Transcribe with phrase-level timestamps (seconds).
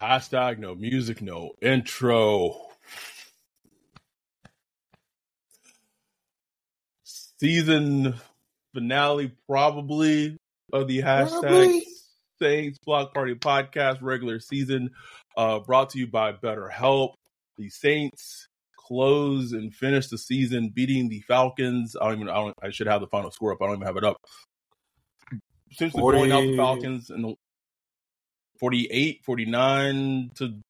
[0.00, 2.56] Hashtag no music, no intro.
[7.04, 8.14] Season
[8.74, 10.36] finale, probably,
[10.72, 11.86] of the hashtag Probably.
[12.40, 14.90] Saints Block Party podcast regular season,
[15.36, 17.14] uh, brought to you by BetterHelp.
[17.56, 21.96] The Saints close and finish the season beating the Falcons.
[22.00, 22.28] I don't even.
[22.28, 23.62] I, don't, I should have the final score up.
[23.62, 24.18] I don't even have it up.
[25.72, 26.56] Essentially blowing out the 40.
[26.56, 27.36] Falcons and
[28.58, 30.60] 48, 49 to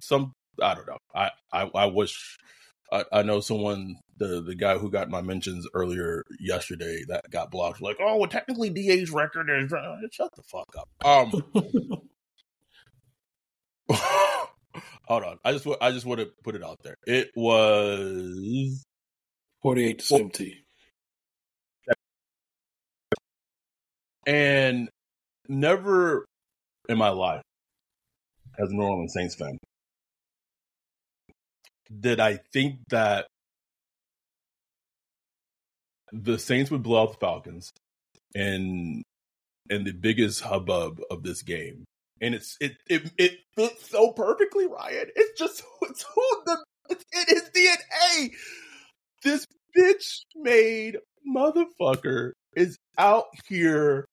[0.00, 0.32] some.
[0.62, 0.98] I don't know.
[1.14, 2.38] I I, I wish.
[2.92, 7.50] I, I know someone, the the guy who got my mentions earlier yesterday, that got
[7.50, 7.82] blocked.
[7.82, 10.88] Like, oh, well, technically, DA's record is uh, shut the fuck up.
[11.04, 11.32] Um,
[15.08, 15.38] hold on.
[15.44, 16.96] I just I just want to put it out there.
[17.06, 18.84] It was
[19.62, 20.54] 48 to 17.
[24.26, 24.88] and
[25.48, 26.26] never
[26.88, 27.42] in my life
[28.58, 29.58] as a New Orleans Saints fan
[32.00, 33.26] did I think that
[36.12, 37.70] the Saints would blow out the Falcons
[38.34, 39.02] and
[39.68, 41.84] and the biggest hubbub of this game.
[42.20, 45.08] And it's it it it fits so perfectly, Ryan.
[45.14, 48.30] It's just it's who the it's in his DNA.
[49.22, 54.06] This bitch made motherfucker is out here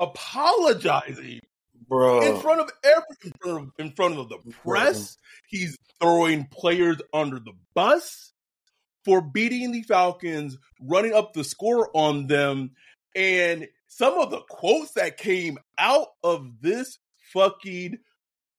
[0.00, 1.40] apologizing
[1.88, 2.22] Bro.
[2.22, 5.16] in front of every in front of, in front of the press.
[5.48, 8.32] He's throwing players under the bus
[9.04, 12.72] for beating the Falcons, running up the score on them,
[13.14, 16.98] and some of the quotes that came out of this
[17.32, 17.98] fucking.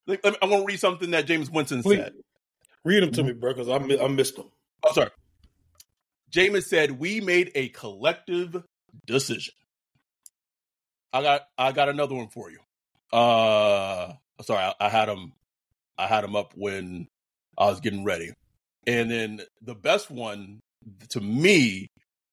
[0.06, 2.00] Like, I want to read something that Jameis Winston Please.
[2.00, 2.14] said.
[2.84, 3.28] Read them to mm-hmm.
[3.30, 4.52] me, bro, because I, I missed them.
[4.84, 5.12] Oh, sorry.
[6.32, 8.64] Jameis said, "We made a collective
[9.06, 9.54] decision."
[11.14, 12.60] I got, I got another one for you.
[13.14, 15.34] Uh, sorry, I, I had him,
[15.98, 17.08] I had him up when
[17.58, 18.32] I was getting ready,
[18.88, 20.60] and then the best one
[21.10, 21.88] to me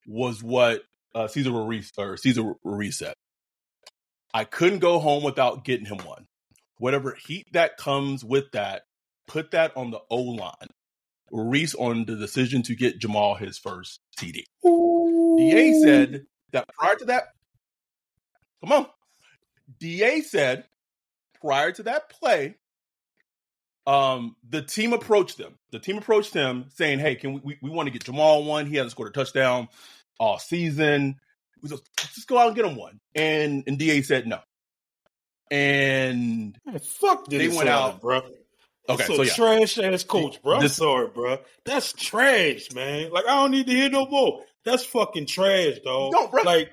[0.07, 0.83] was what
[1.15, 2.55] uh, Cesar Ruiz or Cesar
[2.91, 3.15] said.
[4.33, 6.27] I couldn't go home without getting him one.
[6.79, 8.83] Whatever heat that comes with that,
[9.27, 10.71] put that on the O line.
[11.31, 14.45] Reese on the decision to get Jamaal his first TD.
[14.65, 17.25] DA said that prior to that,
[18.63, 18.87] come on.
[19.79, 20.65] DA said
[21.41, 22.57] prior to that play,
[23.87, 25.55] um, the team approached them.
[25.73, 28.67] The team approached him saying, "Hey, can we we, we want to get Jamaal one?
[28.67, 29.69] He hasn't scored a touchdown
[30.19, 31.17] all season.
[31.63, 34.41] We just, let's just go out and get him one." And and DA said no.
[35.51, 38.23] And fuck They went out- bro.
[38.89, 40.57] okay, so, so yeah, trash ass coach, bro.
[40.57, 41.39] I'm This- sorry, bro.
[41.65, 43.11] That's trash, man.
[43.11, 44.45] Like I don't need to hear no more.
[44.65, 46.13] That's fucking trash, dog.
[46.13, 46.43] No, bro.
[46.43, 46.71] Like,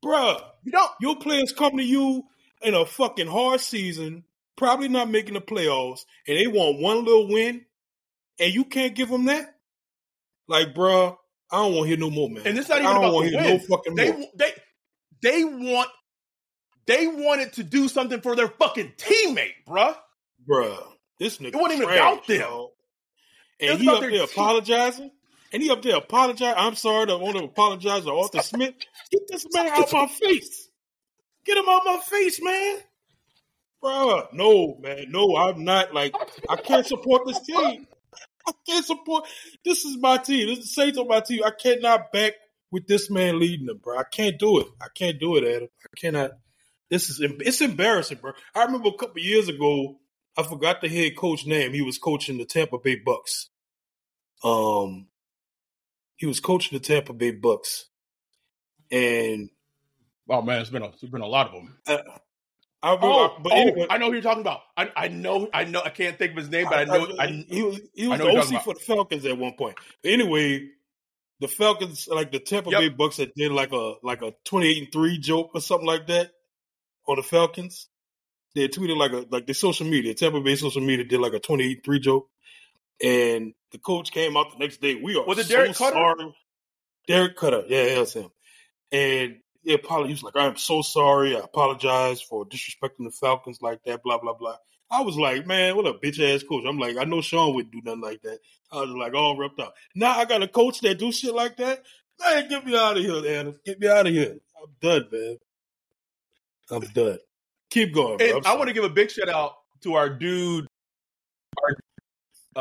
[0.00, 0.90] bro, you don't.
[1.00, 2.24] your players come to you
[2.64, 4.24] in a fucking hard season,
[4.56, 7.64] probably not making the playoffs, and they want one little win,
[8.38, 9.54] and you can't give them that.
[10.48, 11.18] Like, bro,
[11.50, 12.46] I don't want to hear no more, man.
[12.46, 13.50] And it's not I even don't about the hear win.
[13.50, 14.28] no fucking they more.
[14.36, 14.52] they
[15.22, 15.88] they want
[16.86, 19.96] they wanted to do something for their fucking teammate, bruh.
[20.48, 20.82] Bruh,
[21.18, 22.66] this nigga It wasn't even about them.
[23.60, 25.10] And he up there apologizing.
[25.52, 26.58] And he up there apologizing.
[26.58, 28.74] I'm sorry, I want to apologize to Arthur Smith.
[29.10, 30.68] Get this man out my face.
[31.44, 32.78] Get him out my face, man.
[33.82, 35.06] Bruh, no, man.
[35.10, 36.14] No, I'm not like
[36.48, 37.86] I can't support this team.
[38.46, 39.26] I can't support
[39.64, 40.48] this is my team.
[40.48, 41.42] This is the Saints on my team.
[41.44, 42.34] I cannot back
[42.70, 43.98] with this man leading them, bro.
[43.98, 44.66] I can't do it.
[44.80, 45.68] I can't do it, Adam.
[45.82, 46.30] I cannot.
[46.90, 48.32] This is it's embarrassing, bro.
[48.54, 49.98] I remember a couple years ago,
[50.36, 51.72] I forgot the head coach name.
[51.72, 53.48] He was coaching the Tampa Bay Bucks.
[54.42, 55.08] Um,
[56.16, 57.86] he was coaching the Tampa Bay Bucks,
[58.90, 59.50] and
[60.28, 61.78] Oh man, it's been a, it's been a lot of them.
[61.86, 61.98] uh,
[62.82, 63.06] I remember.
[63.08, 64.60] Oh, but oh, anyway, I know who you're talking about.
[64.76, 65.80] I, I know, I know.
[65.82, 67.08] I can't think of his name, but I know.
[67.18, 69.76] I, he was he was the OC for the Falcons at one point.
[70.04, 70.68] Anyway,
[71.40, 72.80] the Falcons like the Tampa Yep.
[72.80, 75.86] Bay Bucks had did like a like a twenty eight and three joke or something
[75.86, 76.32] like that
[77.08, 77.88] on the Falcons.
[78.54, 81.40] They tweeted like a like the social media Tampa Bay social media did like a
[81.40, 82.28] twenty eight three joke,
[83.02, 84.94] and the coach came out the next day.
[84.94, 85.74] We are Was it so Dirk Koetter?
[85.92, 86.34] sorry.
[87.08, 88.28] Dirk Koetter, yeah, yeah, that's him.
[88.92, 90.08] And yeah, apology.
[90.08, 91.36] He was like, I'm so sorry.
[91.36, 94.56] I apologize for disrespecting the Falcons like that, blah, blah, blah.
[94.90, 96.64] I was like, man, what a bitch ass coach.
[96.68, 98.38] I'm like, I know Sean wouldn't do nothing like that.
[98.70, 99.74] I was like, all ripped up.
[99.94, 101.82] Now I got a coach that do shit like that.
[102.20, 103.58] Man, get me out of here, Adam.
[103.64, 104.36] Get me out of here.
[104.62, 105.36] I'm done, man.
[106.70, 107.18] I'm done.
[107.70, 108.18] Keep going.
[108.18, 108.42] Bro.
[108.44, 110.66] I want to give a big shout out to our dude.
[111.62, 111.76] Our,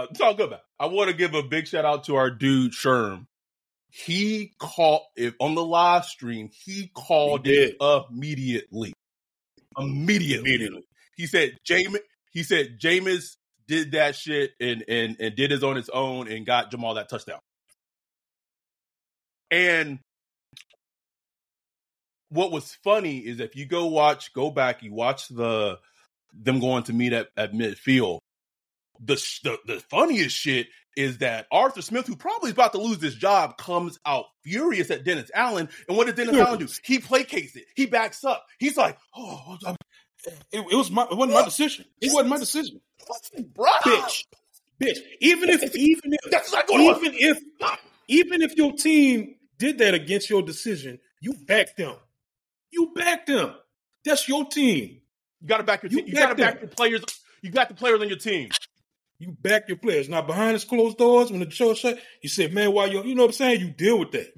[0.03, 0.59] uh, it's all good, man.
[0.79, 3.27] I want to give a big shout out to our dude Sherm
[3.95, 8.91] he called if on the live stream, he called he it immediately.
[9.77, 10.49] Immediately.
[10.49, 10.83] Immediately.
[11.15, 11.99] He said Jameis
[12.31, 13.35] he said Jameis
[13.67, 17.07] did that shit and and and did his on his own and got Jamaal that
[17.07, 17.37] touchdown.
[19.51, 19.99] And
[22.29, 25.77] what was funny is if you go watch, go back, you watch the
[26.33, 28.21] them going to meet at, at midfield.
[28.99, 33.01] The, the the funniest shit is that Arthur Smith, who probably is about to lose
[33.01, 35.69] his job, comes out furious at Dennis Allen.
[35.87, 36.67] And what did Dennis Allen do?
[36.83, 37.65] He placates it.
[37.75, 38.45] He backs up.
[38.59, 39.57] He's like, "Oh,
[40.25, 41.85] it, it was my, it wasn't my decision.
[42.01, 42.81] It wasn't my decision,
[43.53, 43.67] bro.
[43.83, 44.25] Bitch,
[44.81, 44.99] bitch.
[45.19, 47.13] Even if, even if, That's not going even on.
[47.13, 51.95] if, even if your team did that against your decision, you back them.
[52.71, 53.53] You back them.
[54.05, 55.01] That's your team.
[55.41, 55.99] You got to back your team.
[55.99, 57.03] You, you got to back your players.
[57.41, 58.49] You got the players on your team.
[59.23, 60.09] You back your players.
[60.09, 63.15] Now behind the closed doors, when the show shut, you said, man, why you you
[63.15, 63.61] know what I'm saying?
[63.61, 64.33] You deal with that.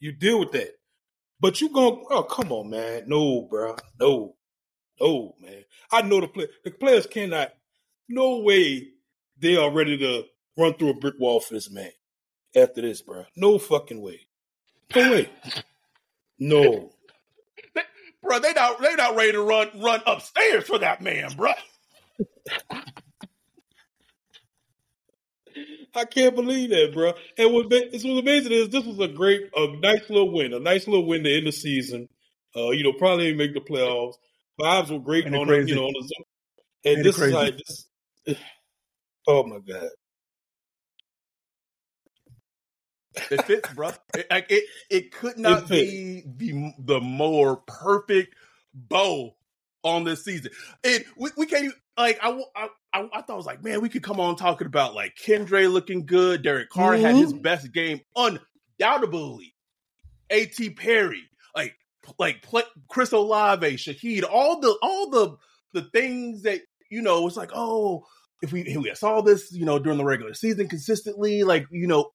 [0.00, 0.70] You deal with that.
[1.40, 3.04] But you going, oh, come on, man.
[3.06, 3.76] No, bro.
[4.00, 4.36] No.
[5.00, 5.64] No, man.
[5.92, 7.52] I know the play the players cannot,
[8.08, 8.88] no way
[9.38, 10.24] they are ready to
[10.56, 11.90] run through a brick wall for this man
[12.56, 13.24] after this, bro.
[13.36, 14.20] No fucking way.
[14.94, 15.30] No way.
[16.38, 16.92] No.
[18.22, 21.52] bro, they not they not ready to run run upstairs for that man, bro.
[25.94, 27.12] I can't believe that, bro.
[27.38, 30.58] And what it's what's amazing is this was a great, a nice little win, a
[30.58, 32.08] nice little win to end the season.
[32.56, 34.14] Uh, you know, probably didn't make the playoffs.
[34.60, 36.24] Vibes were great on the, you know, on the
[36.84, 37.86] and Ain't this is like this.
[39.26, 39.88] Oh my god.
[43.30, 43.92] It fits, bro.
[44.14, 48.34] It, it, it could not it be the the more perfect
[48.74, 49.34] bow
[49.82, 50.50] on this season.
[50.82, 53.80] And we, we can't even like I, I I, I, thought I was like, man,
[53.80, 56.42] we could come on talking about like Kendre looking good.
[56.42, 57.04] Derek Carr mm-hmm.
[57.04, 57.42] had his mm-hmm.
[57.42, 59.54] best game, undoubtedly.
[60.30, 60.70] A.T.
[60.70, 61.22] Perry,
[61.54, 61.74] like
[62.18, 65.36] like play, Chris Olave, Shaheed, all the all the
[65.74, 66.60] the things that
[66.90, 67.26] you know.
[67.26, 68.06] It's like, oh,
[68.42, 71.86] if we if we saw this, you know, during the regular season consistently, like you
[71.86, 72.10] know,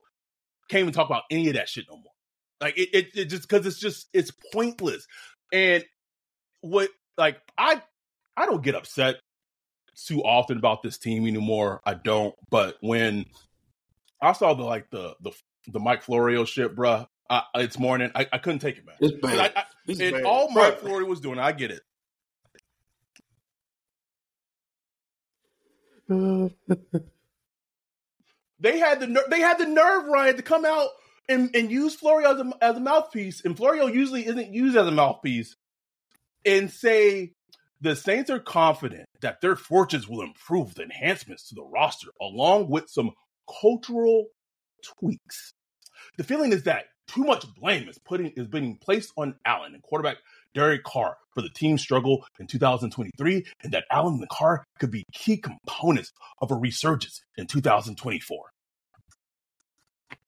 [0.69, 2.13] can't even talk about any of that shit no more.
[2.61, 5.05] Like it, it, it just because it's just it's pointless.
[5.53, 5.83] And
[6.61, 7.81] what like I
[8.35, 9.17] I don't get upset
[10.05, 11.81] too often about this team anymore.
[11.85, 12.35] I don't.
[12.49, 13.25] But when
[14.21, 15.31] I saw the like the the
[15.67, 18.11] the Mike Florio shit, bruh, I, it's morning.
[18.15, 18.95] I, I couldn't take it, man.
[18.99, 19.39] It's bad.
[19.39, 20.23] I, I, it's and bad.
[20.23, 21.81] all Mike Florio was doing, I get it.
[28.59, 30.89] they had the ner- they had the nerve, Ryan, to come out
[31.27, 34.87] and, and use Florio as a, as a mouthpiece, and Florio usually isn't used as
[34.87, 35.55] a mouthpiece,
[36.45, 37.33] and say
[37.81, 42.69] the Saints are confident that their fortunes will improve with enhancements to the roster, along
[42.69, 43.11] with some
[43.61, 44.27] cultural
[44.83, 45.53] tweaks.
[46.17, 49.81] The feeling is that too much blame is putting is being placed on Allen and
[49.81, 50.17] quarterback
[50.53, 54.91] Derek Carr for the team's struggle in 2023, and that Allen and the Carr could
[54.91, 56.11] be key components
[56.41, 58.49] of a resurgence in 2024.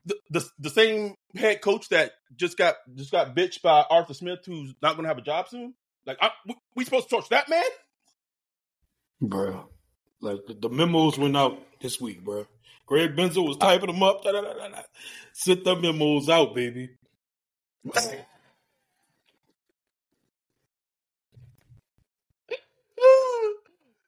[0.06, 4.40] The, the, the same head coach that just got just got bitched by Arthur Smith,
[4.46, 5.76] who's not going to have a job soon.
[6.06, 6.32] Like, I,
[6.76, 7.64] we, supposed to torch that man?
[9.22, 9.70] Bro,
[10.20, 12.48] like the, memos went out this week, bro.
[12.88, 14.24] Greg Bensel was typing them up.
[14.24, 14.82] Da, da, da, da,
[15.64, 16.90] the memos out, baby.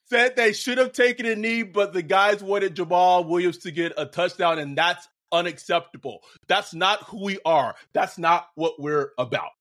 [0.09, 3.93] Said they should have taken a knee, but the guys wanted Jamaal Williams to get
[3.97, 6.19] a touchdown, and that's unacceptable.
[6.47, 7.75] That's not who we are.
[7.93, 9.51] That's not what we're about.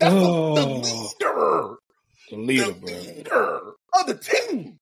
[0.00, 0.64] That's oh, the,
[1.20, 1.76] the, oh.
[1.76, 1.76] leader.
[2.30, 2.90] The leader, the bro.
[2.94, 3.60] leader
[4.00, 4.78] of the team.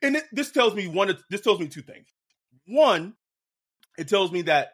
[0.00, 1.14] And it, this tells me one.
[1.30, 2.06] This tells me two things.
[2.66, 3.14] One,
[3.98, 4.70] it tells me that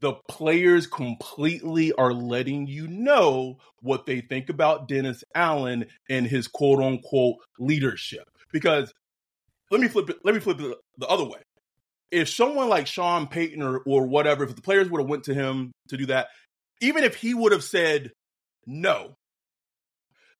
[0.00, 6.46] the players completely are letting you know what they think about Dennis Allen and his
[6.46, 8.28] quote unquote leadership.
[8.52, 8.92] Because
[9.70, 10.18] let me flip it.
[10.24, 11.40] Let me flip it the other way.
[12.10, 15.34] If someone like Sean Payton or, or whatever, if the players would have went to
[15.34, 16.28] him to do that,
[16.80, 18.12] even if he would have said
[18.68, 19.16] no,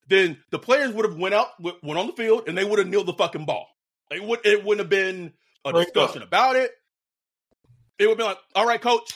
[0.08, 2.88] then the players would have went out, went on the field, and they would have
[2.88, 3.66] kneeled the fucking ball.
[4.10, 5.32] It would it wouldn't have been
[5.64, 6.70] a discussion about it.
[7.98, 9.12] It would be like, all right, coach,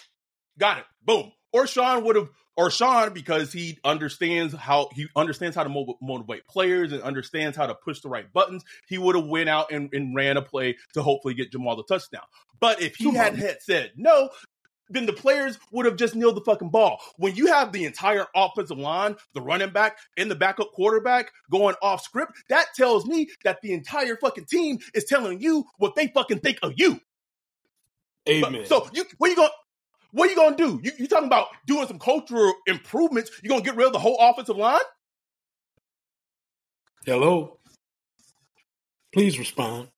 [0.58, 1.30] got it, boom.
[1.52, 6.46] or Sean would have, or Sean because he understands how he understands how to motivate
[6.46, 8.64] players and understands how to push the right buttons.
[8.88, 11.84] He would have went out and, and ran a play to hopefully get Jamaal the
[11.84, 12.24] touchdown.
[12.60, 14.30] But if he had, had said no,
[14.92, 17.00] then the players would have just kneeled the fucking ball.
[17.16, 21.74] When you have the entire offensive line, the running back, and the backup quarterback going
[21.82, 26.08] off script, that tells me that the entire fucking team is telling you what they
[26.08, 27.00] fucking think of you.
[28.28, 28.52] Amen.
[28.52, 29.50] But, so you what you going
[30.12, 30.80] what are you gonna do?
[30.82, 33.30] You, you talking about doing some cultural improvements?
[33.42, 34.80] You gonna get rid of the whole offensive line?
[37.04, 37.58] Hello.
[39.12, 39.88] Please respond.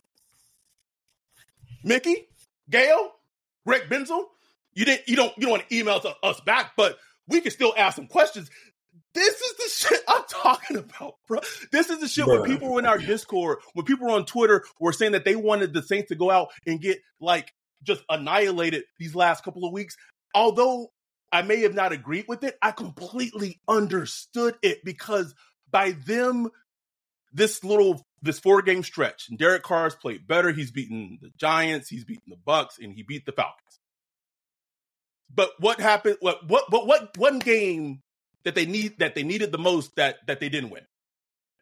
[1.82, 2.28] Mickey,
[2.70, 3.12] Gayle,
[3.66, 4.24] Greg Bensel,
[4.74, 6.96] you didn't you don't you don't want to email to us back, but
[7.28, 8.50] we can still ask some questions.
[9.14, 11.40] This is the shit I'm talking about, bro.
[11.72, 14.64] This is the shit when people were in our Discord, when people were on Twitter
[14.80, 17.52] were saying that they wanted the Saints to go out and get like
[17.82, 19.96] just annihilated these last couple of weeks.
[20.34, 20.88] Although
[21.30, 25.34] I may have not agreed with it, I completely understood it because
[25.70, 26.50] by them,
[27.32, 30.52] this little this four game stretch, and Derek Carr's played better.
[30.52, 33.80] He's beaten the Giants, he's beaten the Bucks, and he beat the Falcons.
[35.34, 36.18] But what happened?
[36.20, 38.02] What what but what one game
[38.44, 40.86] that they need that they needed the most that that they didn't win?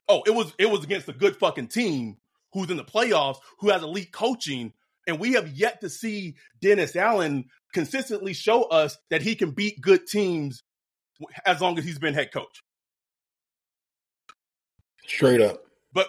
[0.08, 2.16] Oh, it was it was against a good fucking team
[2.52, 4.72] who's in the playoffs, who has elite coaching,
[5.06, 9.80] and we have yet to see Dennis Allen consistently show us that he can beat
[9.80, 10.62] good teams
[11.46, 12.62] as long as he's been head coach.
[15.06, 15.62] Straight up.
[15.92, 16.08] But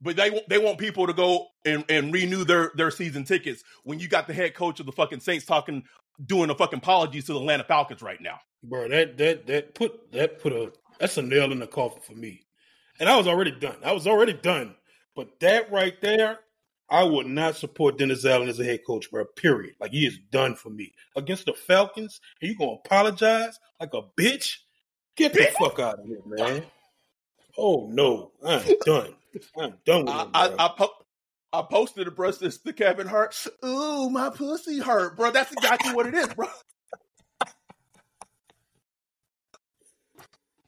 [0.00, 3.98] but they they want people to go and, and renew their their season tickets when
[3.98, 5.84] you got the head coach of the fucking Saints talking
[6.24, 8.40] doing a fucking apologies to the Atlanta Falcons right now.
[8.62, 12.14] Bro, that that that put that put a that's a nail in the coffin for
[12.14, 12.46] me.
[13.00, 13.76] And I was already done.
[13.84, 14.76] I was already done.
[15.16, 16.38] But that right there,
[16.88, 19.24] I would not support Dennis Allen as a head coach, bro.
[19.24, 19.74] Period.
[19.80, 20.92] Like he is done for me.
[21.16, 24.58] Against the Falcons, and you gonna apologize like a bitch?
[25.16, 26.64] Get the fuck out of here, man.
[27.56, 28.32] Oh no.
[28.44, 29.14] I'm done.
[29.58, 30.56] I'm done with him, I, bro.
[30.58, 30.94] I, I, po-
[31.54, 33.46] I posted a bro this to Kevin Hart.
[33.64, 35.30] Ooh, my pussy hurt, bro.
[35.30, 36.48] That's exactly what it is, bro.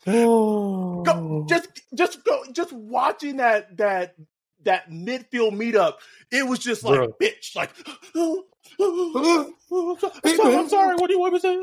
[0.07, 1.03] Oh.
[1.03, 4.15] Go, just just go just watching that that
[4.63, 5.95] that midfield meetup,
[6.31, 7.13] it was just like Bruh.
[7.21, 7.71] bitch, like
[10.25, 11.57] I'm sorry, I'm sorry, what do you want me to say?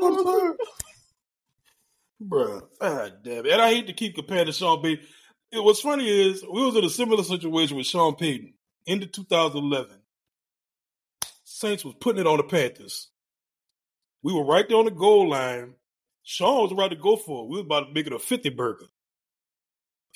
[2.22, 3.52] Bruh, God damn it.
[3.52, 5.06] And I hate to keep comparing to Sean Payton.
[5.52, 8.52] It, what's funny is we was in a similar situation with Sean Payton
[8.86, 9.96] into 2011.
[11.44, 13.10] Saints was putting it on the Panthers.
[14.22, 15.74] We were right there on the goal line.
[16.22, 17.48] Sean was about to go for it.
[17.48, 18.86] We was about to make it a 50 burger.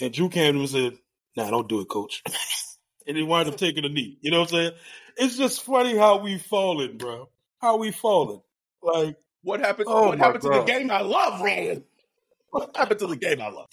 [0.01, 0.93] And Drew came to and said,
[1.37, 2.23] nah, don't do it, coach.
[3.07, 4.19] and he wound up taking a knee.
[4.21, 4.73] You know what I'm saying?
[5.17, 7.29] It's just funny how we fallen, bro.
[7.61, 8.41] How we fallen.
[8.83, 9.87] Like, What happened?
[9.89, 11.83] Oh what happened to the game I love, Ron?
[12.51, 13.69] What happened to the game I love?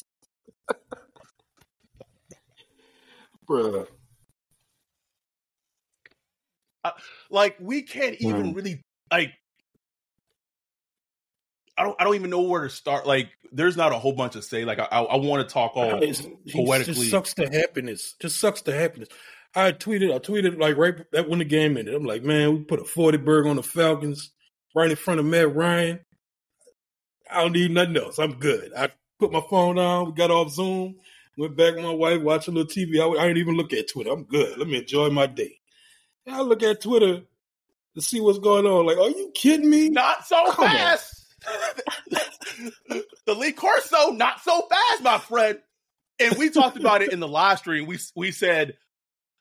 [3.47, 3.87] bruh.
[7.29, 8.55] Like we can't even Mm.
[8.55, 9.31] really like.
[11.77, 11.95] I don't.
[11.99, 13.05] I don't even know where to start.
[13.05, 14.63] Like, there's not a whole bunch to say.
[14.63, 16.93] Like, I, I, I want to talk all It's- poetically.
[16.93, 18.15] just sucks the happiness.
[18.21, 19.09] Just sucks the happiness.
[19.53, 21.93] I tweeted, I tweeted like right that when the game ended.
[21.93, 24.31] I'm like, man, we put a 40 burger on the Falcons
[24.73, 25.99] right in front of Matt Ryan.
[27.31, 28.19] I don't need nothing else.
[28.19, 28.71] I'm good.
[28.77, 28.89] I
[29.19, 30.07] put my phone down.
[30.07, 30.95] We got off Zoom.
[31.37, 32.99] Went back with my wife, watched a little TV.
[33.01, 34.11] I, I didn't even look at Twitter.
[34.11, 34.57] I'm good.
[34.57, 35.57] Let me enjoy my day.
[36.27, 37.21] I look at Twitter
[37.95, 38.85] to see what's going on.
[38.85, 39.89] Like, are you kidding me?
[39.89, 41.25] Not so Come fast.
[43.25, 45.59] the Lee Corso, not so fast, my friend.
[46.19, 47.85] And we talked about it in the live stream.
[47.87, 48.77] We we said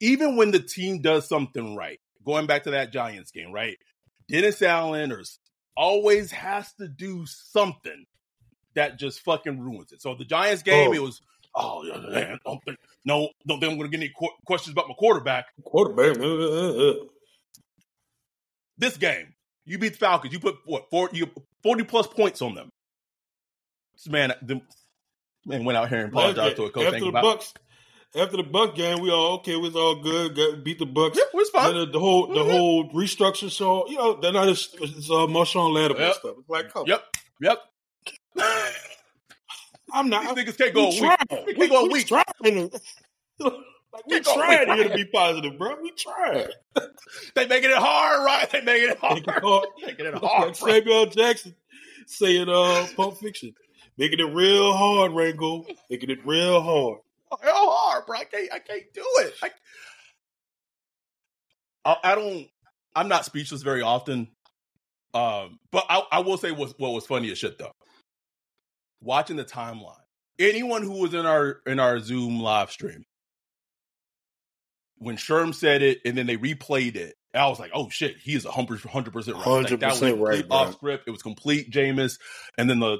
[0.00, 3.79] even when the team does something right, going back to that Giants game, right?
[4.29, 5.23] Dennis Allen or
[5.76, 8.07] always has to do something
[8.75, 10.03] that just fucking ruins it.
[10.03, 10.95] So the Giants game, Oh.
[10.95, 11.21] it was
[11.54, 14.73] oh yeah, man, don't think, no, don't think I'm going to get any qu- questions
[14.73, 15.46] about my quarterback.
[15.64, 16.18] Quarterback.
[16.18, 16.94] uh, uh, uh.
[18.78, 19.34] This game,
[19.64, 20.32] you beat the Falcons.
[20.32, 21.30] You put what 40, you,
[21.62, 22.70] 40 plus points on them.
[23.94, 24.61] This man, the
[25.46, 26.87] man went out here and apologized to a coach.
[26.87, 27.52] After the Bucks,
[28.16, 29.52] after the Buck game, we all okay.
[29.54, 30.34] It was all good.
[30.37, 31.16] Got, beat the Bucks.
[31.18, 31.75] yeah, fine.
[31.75, 32.50] The, the whole the Mhm.
[32.50, 36.14] whole restructure So you know, they're not as it's, uh, Marshon Lattimore Yep.
[36.16, 36.34] stuff.
[36.40, 37.04] It's like, come, Yep,
[37.40, 37.58] yep.
[39.95, 40.35] I'm not.
[40.37, 41.47] These niggas can't go a we week.
[41.47, 42.07] We We, go a we week.
[42.09, 42.25] tried.
[42.43, 42.73] like
[44.09, 45.77] we tried here to be positive, bro.
[45.83, 46.51] We tried.
[47.37, 48.51] They making it hard, right?
[48.51, 49.25] They making it hard.
[49.87, 50.47] Making it hard.
[50.49, 51.55] like Samuel Jackson
[52.07, 53.55] saying, "Uh, Pulp Fiction,
[53.97, 56.99] making it real hard, Ringo, making it real hard."
[57.43, 58.19] Real hard, bro.
[58.19, 58.53] I can't.
[58.53, 59.35] I can't do it.
[59.43, 59.51] I,
[61.85, 62.49] I, I don't.
[62.97, 64.29] I'm not speechless very often,
[65.15, 67.73] Um, but I, I will say what what was funny as shit though.
[69.04, 70.00] Watching the timeline,
[70.38, 73.04] anyone who was in our in our Zoom live stream,
[74.96, 78.34] when Sherm said it and then they replayed it, I was like, "Oh shit, he
[78.34, 81.04] is a hundred percent right." Like, that was 100% right, off script.
[81.06, 82.18] It was complete Jameis,
[82.56, 82.99] and then the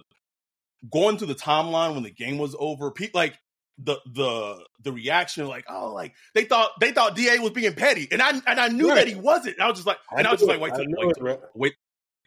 [0.93, 3.39] going to the timeline when the game was over, pe- like
[3.79, 8.09] the the the reaction, like, "Oh, like they thought they thought Da was being petty,"
[8.13, 8.97] and I and I knew Right.
[8.97, 9.61] that he wasn't.
[9.61, 11.73] I was just like, and I, was just like, "Wait till, wait it, wait.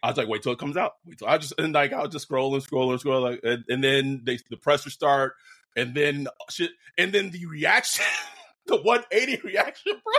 [0.02, 0.92] I was like, wait till it comes out.
[1.04, 3.64] Wait till I just and like I'll just scroll and scroll and scroll like, and,
[3.68, 5.34] and then they the pressure start,
[5.76, 8.04] and then shit, and then the reaction,
[8.66, 10.14] the 180 reaction, bro.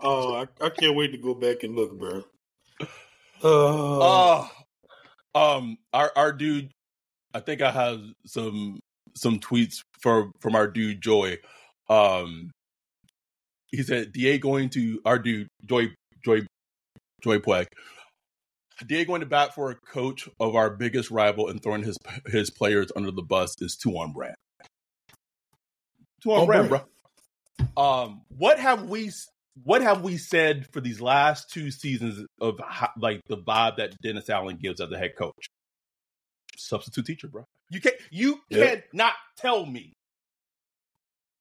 [0.00, 2.24] Oh, I, I can't wait to go back and look, bro.
[3.42, 4.48] Uh, Oh,
[5.34, 6.70] um, our our dude,
[7.34, 8.80] I think I have some
[9.16, 11.38] some tweets for from our dude Joy.
[11.90, 12.50] Um,
[13.70, 15.88] he said, "Da going to our dude Joy
[16.24, 16.46] Joy
[17.22, 17.66] Joy Puig.
[18.86, 22.50] Da going to bat for a coach of our biggest rival and throwing his his
[22.50, 24.34] players under the bus is too on brand.
[26.22, 26.84] Too on On brand, brand.
[27.76, 27.82] bro.
[27.84, 29.10] Um, what have we
[29.62, 33.94] what have we said for these last two seasons of how, like the vibe that
[34.02, 35.46] Dennis Allen gives as a head coach?
[36.56, 37.44] Substitute teacher, bro.
[37.70, 38.66] You can't you Yeah.
[38.66, 39.92] can't not tell me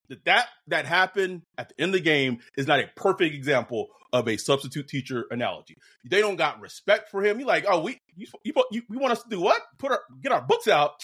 [0.10, 3.88] that that that happened at the end of the game is not a perfect example
[4.13, 5.75] of a substitute teacher analogy.
[6.05, 7.39] They don't got respect for him.
[7.39, 9.60] You like, oh, we you, you, you we want us to do what?
[9.79, 11.03] Put our get our books out.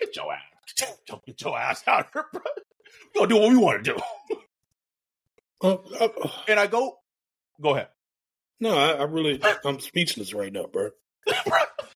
[0.00, 0.40] Get your ass,
[0.78, 2.42] get your, get your ass out here, bro.
[3.14, 4.36] We gonna do what we want to do.
[5.62, 6.98] uh, uh, And I go,
[7.60, 7.88] go ahead.
[8.60, 10.90] no, I, I really, I'm speechless right now, bro.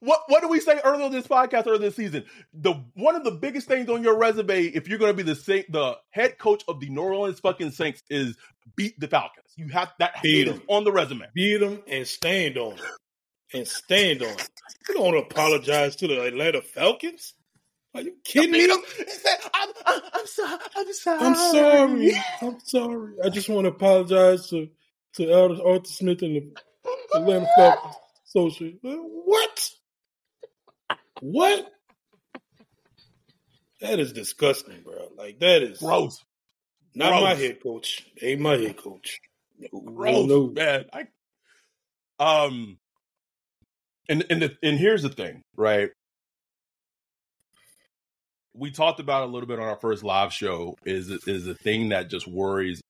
[0.00, 2.24] What what did we say earlier in this podcast earlier this season?
[2.52, 5.34] The one of the biggest things on your resume, if you're going to be the
[5.34, 8.36] Saint, the head coach of the New Orleans fucking Saints, is
[8.76, 9.46] beat the Falcons.
[9.56, 10.62] You have that Beat it is 'em.
[10.68, 11.26] on the resume.
[11.34, 12.80] Beat them and stand on it.
[13.54, 14.50] And stand on it.
[14.88, 17.32] You don't apologize to the Atlanta Falcons?
[17.94, 18.64] Are you kidding me?
[18.70, 18.82] 'em.
[18.98, 20.58] He said, I'm, I'm, I'm sorry.
[20.76, 21.18] I'm sorry.
[21.22, 22.22] I'm sorry.
[22.42, 23.14] I'm sorry.
[23.24, 24.68] I just want to apologize to
[25.14, 27.94] to Arthur Smith and the Atlanta Falcons
[28.28, 28.78] Association.
[28.82, 29.70] What?
[31.20, 31.70] What?
[33.80, 35.08] That is disgusting, bro.
[35.16, 36.22] Like that is Gross.
[36.94, 37.22] not gross.
[37.22, 38.06] my head coach.
[38.22, 39.20] Ain't my head coach.
[39.58, 40.86] No, Gross, no, man.
[40.92, 41.06] I,
[42.18, 42.78] um,
[44.08, 45.90] and and the, and here's the thing, right?
[48.54, 50.76] We talked about a little bit on our first live show.
[50.86, 52.80] Is is the thing that just worries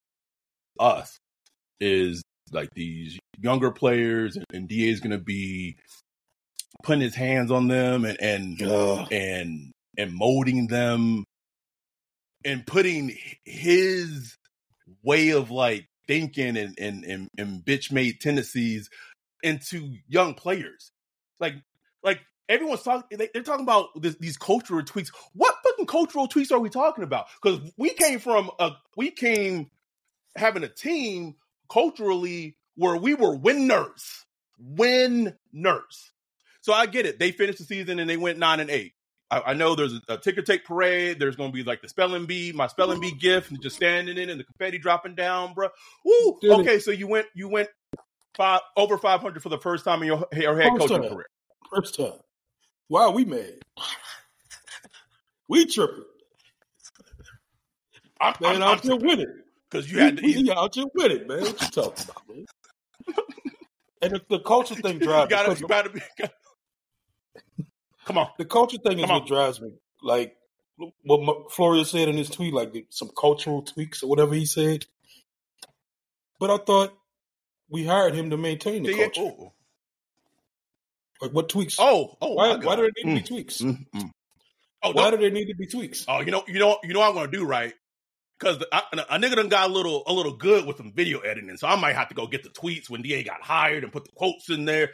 [0.79, 1.19] us
[1.81, 5.77] is like these younger players, and, and Da is going to be
[6.83, 9.09] putting his hands on them and and Ugh.
[9.11, 11.25] and and molding them
[12.45, 14.37] and putting his
[15.03, 18.89] way of like thinking and and and, and bitch made tendencies
[19.43, 20.91] into young players.
[21.41, 21.55] Like
[22.03, 25.11] like everyone's talking they, they're talking about this, these cultural tweaks.
[25.35, 27.27] What fucking cultural tweaks are we talking about?
[27.43, 29.71] Because we came from a we came
[30.37, 31.35] having a team
[31.71, 34.25] culturally where we were winners.
[34.59, 36.12] Winners.
[36.66, 37.20] So I get it.
[37.20, 38.94] They finished the season and they went nine and eight.
[39.31, 41.20] I, I know there's a, a ticker tape parade.
[41.20, 44.18] There's going to be like the spelling bee, my spelling bee gift, and just standing
[44.18, 45.68] in and the confetti dropping down, bro.
[46.05, 46.40] Woo.
[46.42, 47.68] Okay, so you went you went
[48.37, 51.12] five over 500 for the first time in your, your head First coaching time.
[51.12, 51.26] career.
[51.72, 52.18] First time.
[52.88, 53.61] Why are we mad?
[55.46, 56.02] We tripping.
[58.20, 59.29] I'm, Man, I'm, out here with it.
[59.70, 60.22] because you had to.
[60.24, 61.42] we, You, we out here with it, man.
[61.42, 62.46] What you talking about, man?
[64.02, 65.37] and the, the culture thing drives me.
[65.37, 66.00] gotta, you gotta be.
[68.05, 68.29] Come on.
[68.38, 69.70] The culture thing is Come what drives me.
[70.03, 70.37] Like
[71.05, 74.87] what M- Florio said in his tweet, like some cultural tweaks or whatever he said.
[76.38, 76.96] But I thought
[77.70, 79.20] we hired him to maintain the Yeah, culture.
[79.22, 79.53] oh,
[81.20, 81.77] Like what tweaks?
[81.79, 83.62] oh, oh, why, my why do there need to Mm, be tweaks?
[83.62, 84.11] mm, mm.
[84.83, 86.05] Oh, Why don't- do there need to be tweaks?
[86.07, 87.75] Oh, you know, you know, you know, what I'm gonna do right
[88.38, 91.57] because a, a nigga done got a little, a little good with some video editing,
[91.57, 94.05] so I might have to go get the tweets when Da got hired and put
[94.05, 94.90] the quotes in there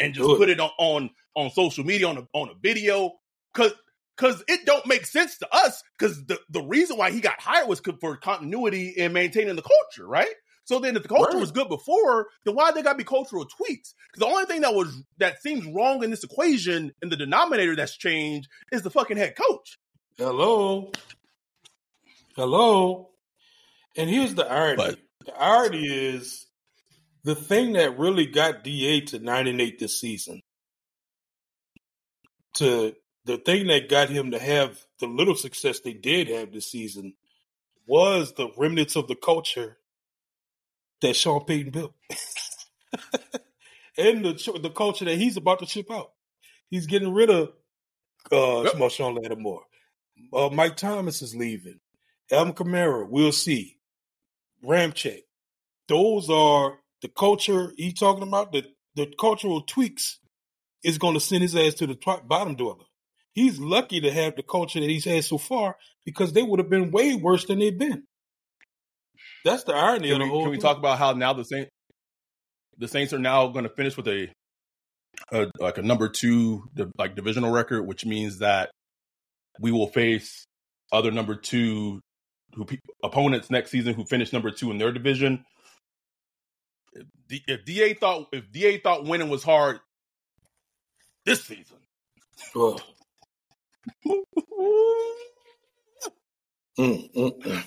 [0.00, 3.12] and, just put it on, on on social media on a on a video
[3.54, 3.72] because
[4.16, 7.68] because it don't make sense to us because the the reason why he got hired
[7.68, 10.32] was for continuity and maintaining the culture, right?
[10.64, 11.40] So then, if the culture Right.
[11.40, 13.94] was good before, then why they got to be cultural tweaks?
[14.12, 17.76] Because the only thing that was that seems wrong in this equation and the denominator
[17.76, 19.78] that's changed is the fucking head coach.
[20.18, 20.90] Hello.
[22.34, 23.10] Hello.
[23.96, 24.76] And here's the irony.
[24.76, 26.45] But- the irony is
[27.26, 30.42] the thing that really got DA to 9 and 8 this season.
[32.54, 36.70] To the thing that got him to have the little success they did have this
[36.70, 37.14] season
[37.84, 39.76] was the remnants of the culture
[41.02, 41.94] that Sean Payton built.
[43.98, 46.12] and the the culture that he's about to ship out.
[46.70, 47.48] He's getting rid of
[48.30, 48.74] uh, yep.
[48.74, 49.64] Marshon Lattimore.
[50.32, 51.80] Uh, Mike Thomas is leaving.
[52.30, 53.78] Alvin Kamara, we'll see.
[54.64, 55.22] Ramczyk.
[55.88, 58.52] Those are the culture he's talking about.
[58.52, 60.18] The the cultural tweaks
[60.82, 62.84] is going to send his ass to the bottom dweller.
[63.32, 66.70] He's lucky to have the culture that he's had so far because they would have
[66.70, 68.04] been way worse than they've been.
[69.44, 70.42] That's the irony can of the we, whole.
[70.42, 70.62] Can we thing.
[70.62, 71.70] talk about how now the Saints,
[72.78, 74.28] the Saints are now going to finish with a,
[75.30, 76.64] a like a number two
[76.98, 78.70] like divisional record, which means that
[79.60, 80.46] we will face
[80.92, 82.00] other number two
[82.54, 82.66] who
[83.02, 85.44] opponents next season who finish number two in their division.
[87.28, 89.80] If, if Da thought if Da thought winning was hard
[91.24, 91.76] this season.
[92.54, 92.78] Oh.
[94.06, 94.22] mm,
[96.78, 97.66] mm, mm.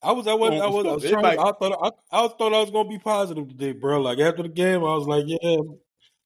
[0.00, 1.38] I was, I was, I was, I was trying.
[1.38, 1.90] I thought, I,
[2.24, 4.00] I thought I was gonna be positive today, bro.
[4.00, 5.56] Like after the game, I was like, yeah,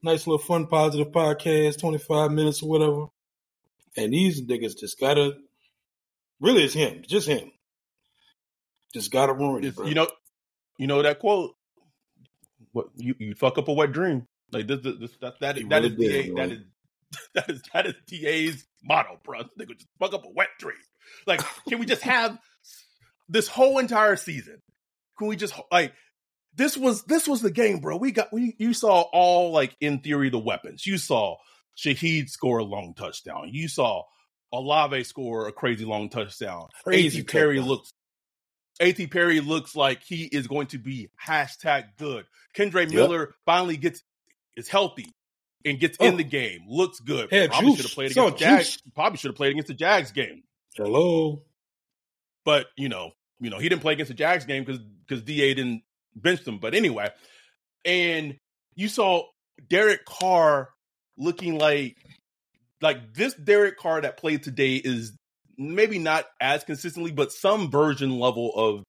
[0.03, 3.07] nice little fun, positive podcast, twenty five minutes or whatever.
[3.97, 5.33] And these niggas just gotta,
[6.41, 7.51] really, it's him, just him,
[8.95, 9.87] just gotta ruin it, bro.
[9.87, 10.09] You know,
[10.83, 11.55] you know that quote.
[12.73, 14.27] What you you fuck up a wet dream?
[14.51, 16.59] Like this, this, this that that, that really is did, DA, that is
[17.35, 19.43] that is that is DA's motto, bro.
[19.57, 20.75] They could just fuck up a wet dream.
[21.25, 22.37] Like, can we just have
[23.29, 24.61] this whole entire season?
[25.19, 25.93] Can we just like
[26.57, 27.97] this was this was the game, bro.
[27.97, 30.85] We got we you saw all like in theory the weapons.
[30.85, 31.37] You saw
[31.79, 33.51] Shaheed score a long touchdown.
[33.53, 34.03] You saw
[34.53, 36.67] Olave score a crazy long touchdown.
[36.83, 37.29] Crazy A.T.
[37.29, 37.93] Perry looks
[38.83, 39.07] A.T.
[39.07, 42.27] Perry looks like he is going to be hashtag good.
[42.55, 43.29] Kendre Miller yep.
[43.47, 44.03] finally gets
[44.57, 45.07] is healthy
[45.65, 46.07] and gets oh.
[46.07, 47.33] in the game, looks good.
[47.33, 48.83] Had probably should have played against the Jags.
[48.95, 50.43] Probably should have played against the Jags game.
[50.77, 51.43] Hello.
[52.45, 55.55] But you know, you know, he didn't play against the Jags game because because Da
[55.55, 55.83] didn't
[56.17, 56.59] bench them.
[56.59, 57.11] But anyway,
[57.85, 58.37] and
[58.75, 59.25] you saw
[59.69, 60.71] Derek Carr
[61.17, 61.97] looking like
[62.81, 65.17] like this Derek Carr that played today is
[65.59, 68.85] maybe not as consistently, but some version level of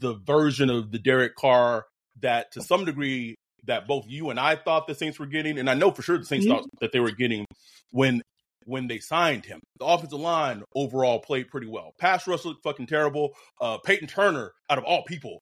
[0.00, 1.86] the version of the Derek Carr
[2.20, 3.36] that to some degree
[3.66, 6.18] that both you and I thought the Saints were getting, and I know for sure
[6.18, 6.56] the Saints mm-hmm.
[6.56, 7.46] thought that they were getting
[7.90, 8.22] when
[8.66, 9.60] when they signed him.
[9.78, 11.92] The offensive line overall played pretty well.
[11.98, 13.34] Pass rush looked fucking terrible.
[13.60, 15.40] Uh, Payton Turner, out of all people,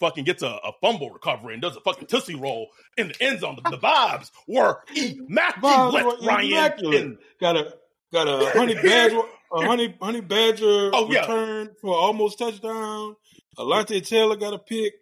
[0.00, 3.40] fucking gets a, a, fumble recovery and does a fucking tootsie roll in the end
[3.40, 3.58] zone.
[3.62, 6.22] The, the vibes were immaculate.
[6.22, 7.02] Ryan immaculate.
[7.02, 7.74] And, got a
[8.12, 9.20] got a honey badger,
[9.52, 11.72] a honey honey badger oh, return yeah.
[11.80, 13.16] for almost touchdown.
[13.58, 14.94] Alontae Taylor got a pick.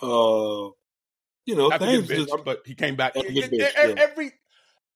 [0.00, 0.70] Uh,
[1.44, 3.16] you know, things just, but he came back.
[3.16, 4.32] Every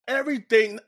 [0.08, 0.78] everything,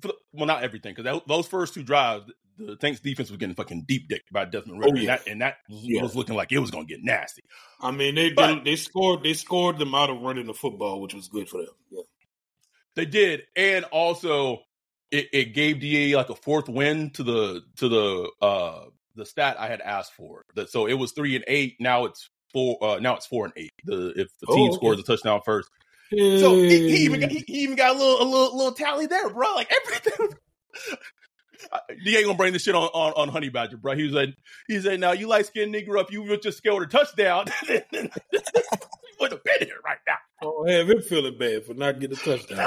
[0.00, 2.24] the, well, not everything, because those first two drives,
[2.58, 5.00] the Saints defense was getting fucking deep dicked by Desmond Ridder, oh, yeah.
[5.00, 6.02] and that, and that yeah.
[6.02, 7.42] was looking like it was going to get nasty.
[7.80, 11.00] I mean, they, but, they they scored they scored them out of running the football,
[11.00, 11.74] which was good for them.
[11.90, 12.02] Yeah.
[12.96, 14.62] They did, and also
[15.14, 19.56] it, it gave Da like a fourth win to the to the uh the stat
[19.60, 20.44] I had asked for.
[20.66, 21.76] So it was three and eight.
[21.78, 22.82] Now it's four.
[22.82, 23.72] Uh, now it's four and eight.
[23.84, 25.70] The if the team oh, scores a touchdown first.
[26.10, 26.40] Hey.
[26.40, 29.06] So he, he, even got, he, he, even got a little a little little tally
[29.06, 29.54] there, bro.
[29.54, 30.36] Like everything.
[32.02, 33.94] he ain't gonna bring this shit on, on, on Honey Badger, bro.
[33.94, 34.30] He was like,
[34.66, 37.46] he said, "Now you light skinned nigger up, you just scored a touchdown.
[37.68, 37.78] you
[39.20, 42.20] would have been here right now." Oh, have him feeling bad for not getting a
[42.20, 42.66] touchdown.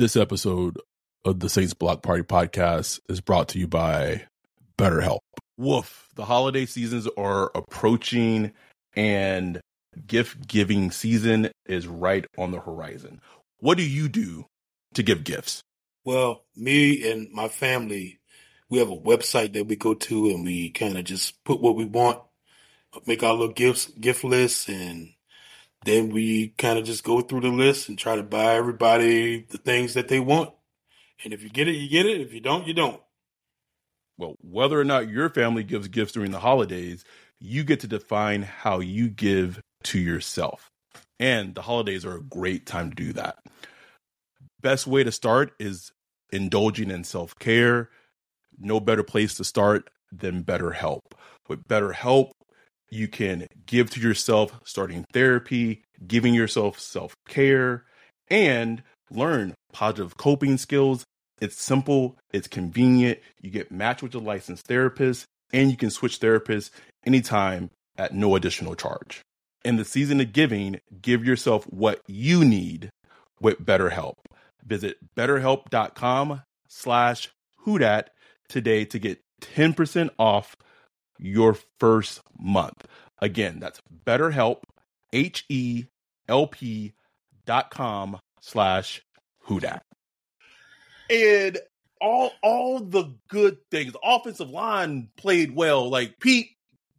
[0.00, 0.78] This episode
[1.26, 4.22] of the Saints Block Party podcast is brought to you by
[4.78, 5.18] BetterHelp.
[5.58, 8.52] Woof, the holiday seasons are approaching
[8.96, 9.60] and
[10.06, 13.20] gift giving season is right on the horizon.
[13.58, 14.46] What do you do
[14.94, 15.60] to give gifts?
[16.06, 18.20] Well, me and my family,
[18.70, 21.76] we have a website that we go to and we kind of just put what
[21.76, 22.22] we want,
[23.04, 25.10] make our little gifts, gift lists, and
[25.84, 29.58] then we kind of just go through the list and try to buy everybody the
[29.58, 30.52] things that they want.
[31.24, 32.20] And if you get it, you get it.
[32.20, 33.00] If you don't, you don't.
[34.18, 37.04] Well, whether or not your family gives gifts during the holidays,
[37.38, 40.70] you get to define how you give to yourself.
[41.18, 43.38] And the holidays are a great time to do that.
[44.60, 45.92] Best way to start is
[46.30, 47.88] indulging in self care.
[48.58, 51.00] No better place to start than BetterHelp.
[51.48, 52.32] With BetterHelp,
[52.90, 57.84] you can give to yourself starting therapy, giving yourself self care,
[58.28, 61.04] and learn positive coping skills.
[61.40, 63.18] It's simple, it's convenient.
[63.40, 66.70] You get matched with a licensed therapist, and you can switch therapists
[67.06, 69.22] anytime at no additional charge.
[69.64, 72.90] In the season of giving, give yourself what you need
[73.40, 74.14] with BetterHelp.
[74.64, 77.30] Visit betterhelp.com slash
[77.66, 78.06] whodat
[78.48, 80.54] today to get 10% off
[81.20, 82.86] your first month.
[83.18, 84.62] Again, that's BetterHelp,
[85.12, 86.92] H-E-L-P
[87.46, 89.02] dot com slash
[89.46, 89.80] whodat.
[91.10, 91.58] And
[92.00, 93.92] all all the good things.
[93.92, 95.90] The offensive line played well.
[95.90, 96.50] Like Pete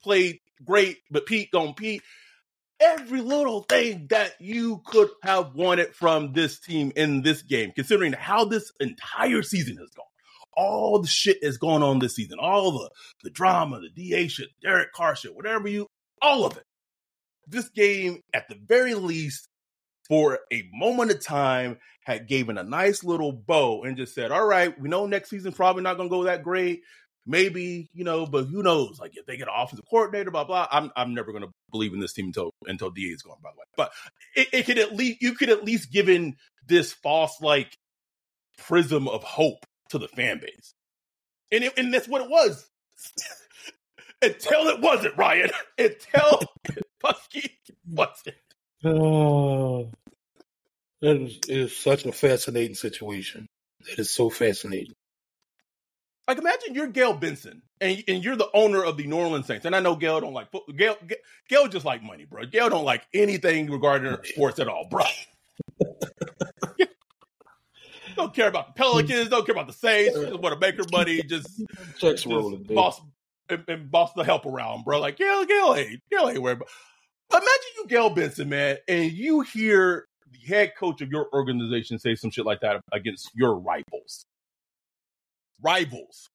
[0.03, 2.03] played great, but Pete gone Pete.
[2.79, 8.13] Every little thing that you could have wanted from this team in this game, considering
[8.13, 10.05] how this entire season has gone
[10.55, 12.89] all the shit that's going on this season, all the
[13.23, 15.87] the drama, the DA shit, Derek Carr shit, whatever you,
[16.21, 16.63] all of it.
[17.47, 19.47] This game, at the very least,
[20.07, 24.45] for a moment of time, had given a nice little bow and just said, "All
[24.45, 26.81] right, we know next season probably not going to go that great.
[27.25, 28.99] Maybe you know, but who knows?
[28.99, 30.67] Like if they get an offensive coordinator, blah blah.
[30.71, 33.37] I'm I'm never going to believe in this team until until Da is gone.
[33.43, 33.91] By the way, but
[34.35, 36.35] it, it could at least you could at least given
[36.67, 37.77] this false like
[38.57, 40.73] prism of hope to the fan base.
[41.51, 42.67] And, it, and that's what it was.
[44.21, 45.49] Until it wasn't, Ryan.
[45.77, 46.41] Until
[47.03, 48.35] Husky wasn't.
[48.83, 49.91] Oh,
[51.01, 53.47] that is, is such a fascinating situation.
[53.87, 54.93] That is so fascinating.
[56.27, 59.65] Like imagine you're Gayle Benson and and you're the owner of the New Orleans Saints.
[59.65, 60.95] And I know Gayle don't like Gayle.
[61.49, 62.45] Gayle just like money, bro.
[62.45, 65.03] Gayle don't like anything regarding sports at all, bro.
[68.21, 70.85] Don't care about the Pelicans, don't care about the Saints, just want to make her
[70.91, 71.59] money, just
[71.97, 73.01] checks rolling, boss
[73.49, 74.99] and, and, boss the help around, bro.
[74.99, 76.59] Like Gayle, Gayle ain't, Gayle ain't worried.
[77.31, 81.97] But imagine you, Gayle Benson, man, and you hear the head coach of your organization
[81.97, 84.27] say some shit like that against your rivals.
[85.59, 86.29] Rivals.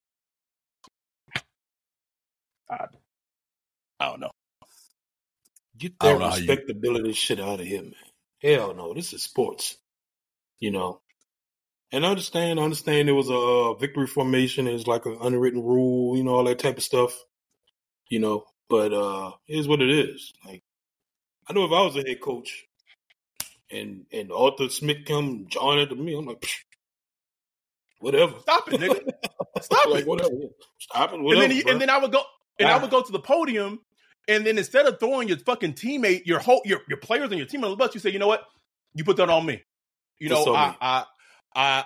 [2.69, 2.87] I,
[4.01, 4.33] I don't know.
[5.79, 7.15] Get that respectability you...
[7.15, 7.95] shit out of here, man.
[8.43, 9.77] Hell no, this is sports.
[10.59, 11.01] You know,
[11.93, 14.67] and I understand, I understand there was a victory formation.
[14.67, 17.13] It's like an unwritten rule, you know, all that type of stuff.
[18.09, 20.33] You know, but uh here's what it is.
[20.45, 20.63] Like,
[21.49, 22.67] I know if I was a head coach,
[23.71, 26.47] and and Arthur Smith come join it to me, I'm like,
[27.99, 28.35] whatever.
[28.41, 29.63] Stop it, nigga.
[29.63, 30.07] Stop like, it.
[30.07, 30.35] Whatever.
[30.79, 31.21] Stop it.
[31.21, 32.23] Whatever, and then he, and then I would go
[32.59, 32.77] and ah.
[32.77, 33.81] I would go to the podium,
[34.29, 37.47] and then instead of throwing your fucking teammate, your whole your your players and your
[37.47, 38.45] team on the bus, you say, you know what?
[38.95, 39.63] You put that on me.
[40.19, 41.05] You know, I, I
[41.57, 41.85] I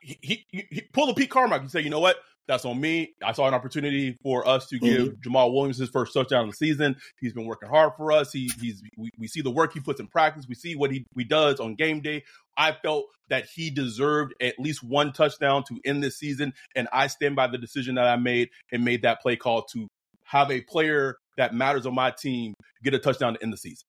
[0.00, 1.64] he, he, he pull the Pete Carmichael.
[1.64, 2.16] He said, you know what?
[2.48, 3.14] That's on me.
[3.24, 5.30] I saw an opportunity for us to give mm-hmm.
[5.30, 6.96] Jamaal Williams his first touchdown of the season.
[7.20, 8.32] He's been working hard for us.
[8.32, 10.46] He, he's we, we see the work he puts in practice.
[10.48, 12.24] We see what he, he does on game day.
[12.56, 17.06] I felt that he deserved at least one touchdown to end this season, and I
[17.06, 19.88] stand by the decision that I made and made that play call to
[20.24, 23.86] have a player that matters on my team get a touchdown to end the season.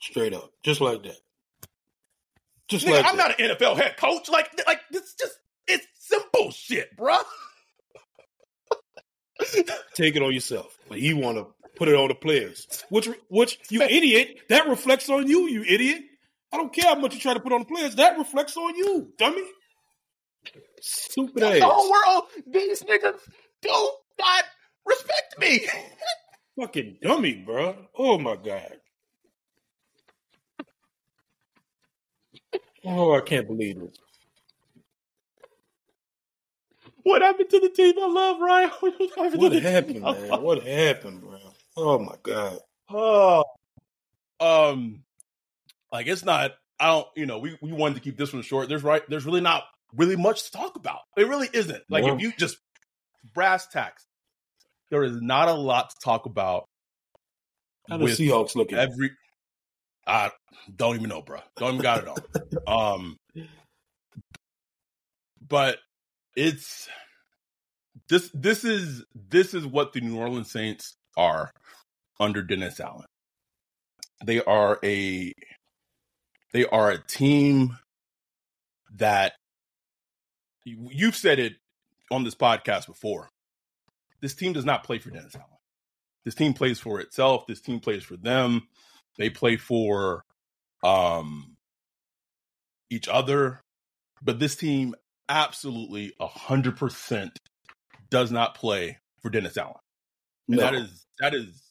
[0.00, 1.16] Straight up, just like that.
[2.68, 3.38] Just Nigga, like I'm that.
[3.38, 4.28] not an NFL head coach.
[4.28, 7.16] Like, like it's just it's simple shit, bro.
[9.94, 11.46] Take it on yourself, but you want to
[11.76, 12.66] put it on the players.
[12.88, 16.02] Which, which you idiot, that reflects on you, you idiot.
[16.52, 17.96] I don't care how much you try to put on the players.
[17.96, 19.42] That reflects on you, dummy.
[20.80, 21.58] Stupid ass.
[21.58, 23.18] The whole world, these niggas
[23.60, 24.44] do not
[24.86, 25.66] respect me.
[26.60, 27.76] Fucking dummy, bro.
[27.98, 28.76] Oh my god.
[32.84, 33.98] Oh, I can't believe it.
[37.02, 38.70] What happened to the team I love, Ryan?
[38.80, 38.94] What,
[39.36, 40.42] what happened, man?
[40.42, 41.38] What happened, bro?
[41.76, 42.58] Oh my god.
[42.90, 43.44] Oh,
[44.40, 45.02] um,
[45.92, 46.52] like it's not.
[46.80, 47.06] I don't.
[47.14, 48.68] You know, we we wanted to keep this one short.
[48.68, 49.02] There's right.
[49.08, 51.00] There's really not really much to talk about.
[51.16, 51.82] It really isn't.
[51.88, 52.56] Like if you just
[53.34, 54.06] brass tacks,
[54.90, 56.68] there is not a lot to talk about.
[57.88, 58.78] How the Seahawks looking?
[58.78, 59.10] Every
[60.06, 60.30] I
[60.74, 61.40] don't even know, bro.
[61.56, 62.18] Don't even got it all.
[62.66, 63.18] Um,
[65.46, 65.78] but
[66.34, 66.88] it's
[68.08, 68.30] this.
[68.32, 71.50] This is this is what the New Orleans Saints are
[72.18, 73.04] under Dennis Allen.
[74.24, 75.32] They are a
[76.54, 77.76] they are a team
[78.96, 79.34] that
[80.64, 81.54] you've said it
[82.10, 83.28] on this podcast before.
[84.22, 85.48] This team does not play for Dennis Allen.
[86.24, 87.46] This team plays for itself.
[87.46, 88.68] This team plays for them.
[89.18, 90.24] They play for
[90.82, 91.56] um,
[92.90, 93.62] each other,
[94.22, 94.94] but this team
[95.28, 97.38] absolutely a hundred percent
[98.10, 99.74] does not play for Dennis Allen.
[100.48, 100.62] And no.
[100.62, 101.62] that is that is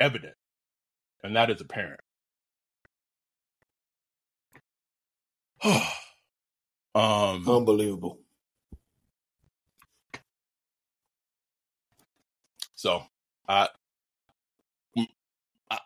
[0.00, 0.34] evident,
[1.22, 2.00] and that is apparent.
[5.64, 8.18] um, Unbelievable.
[12.74, 13.02] So,
[13.48, 13.68] I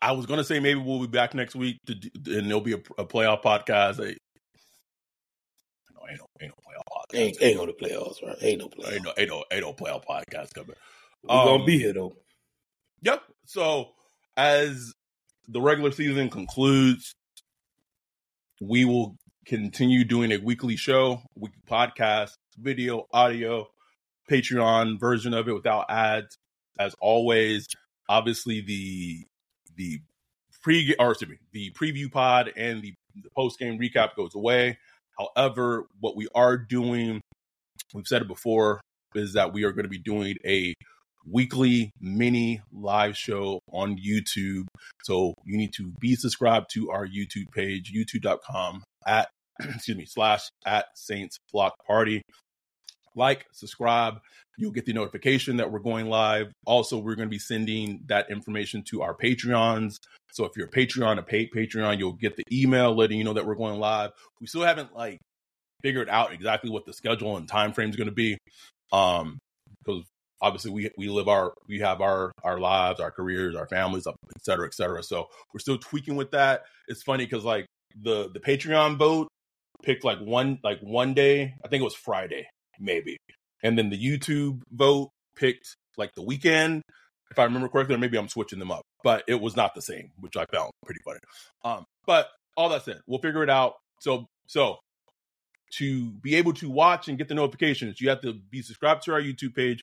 [0.02, 2.72] I was gonna say maybe we'll be back next week to do, and there'll be
[2.74, 3.98] a, a playoff podcast.
[3.98, 4.04] No,
[6.08, 7.18] ain't no ain't no playoff podcast.
[7.18, 8.36] Ain't, ain't no the playoffs, right?
[8.42, 8.92] Ain't no playoffs.
[8.92, 10.74] Ain't no ain't no ain't no playoff podcast coming.
[11.22, 12.16] We're Um, gonna be here though.
[13.02, 13.22] Yep.
[13.46, 13.90] So
[14.36, 14.92] as
[15.48, 17.14] the regular season concludes,
[18.60, 23.66] we will continue doing a weekly show, weekly podcast, video, audio,
[24.30, 26.36] Patreon version of it without ads.
[26.78, 27.66] As always,
[28.08, 29.24] obviously the
[29.78, 30.00] the
[30.62, 34.78] pre or excuse me, the preview pod and the, the post game recap goes away.
[35.18, 37.20] However, what we are doing,
[37.94, 38.80] we've said it before,
[39.14, 40.74] is that we are going to be doing a
[41.26, 44.66] weekly mini live show on YouTube.
[45.04, 49.28] So you need to be subscribed to our YouTube page, youtube.com at
[49.60, 52.22] excuse me, slash at Saints Block Party.
[53.14, 54.20] Like, subscribe,
[54.56, 56.52] you'll get the notification that we're going live.
[56.66, 59.96] Also, we're going to be sending that information to our Patreons.
[60.32, 63.34] So if you're a Patreon, a paid Patreon, you'll get the email letting you know
[63.34, 64.10] that we're going live.
[64.40, 65.18] We still haven't like
[65.82, 68.36] figured out exactly what the schedule and time frame is going to be.
[68.92, 69.38] Um,
[69.84, 70.04] because
[70.40, 74.14] obviously we we live our we have our our lives, our careers, our families, et
[74.42, 75.02] cetera, et cetera.
[75.02, 76.64] So we're still tweaking with that.
[76.88, 77.66] It's funny because like
[78.00, 79.28] the the Patreon vote
[79.82, 81.54] picked like one like one day.
[81.64, 83.16] I think it was Friday, maybe,
[83.62, 86.82] and then the YouTube vote picked like the weekend.
[87.30, 89.82] If I remember correctly, or maybe I'm switching them up, but it was not the
[89.82, 91.18] same, which I found pretty funny.
[91.62, 93.74] Um, but all that said, we'll figure it out.
[94.00, 94.78] So so
[95.74, 99.12] to be able to watch and get the notifications, you have to be subscribed to
[99.12, 99.82] our YouTube page,